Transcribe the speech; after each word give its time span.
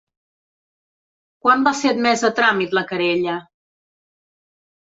Quan 1.43 1.61
va 1.69 1.73
ser 1.81 1.91
admesa 1.97 2.31
a 2.31 2.35
tràmit 2.41 2.73
la 2.79 2.85
querella? 2.93 3.37